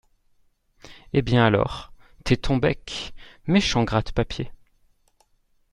Eh 1.13 1.21
bien, 1.21 1.45
alors… 1.45 1.93
tais 2.25 2.35
ton 2.35 2.57
bec, 2.57 3.13
méchant 3.45 3.83
gratte-papier! 3.83 4.51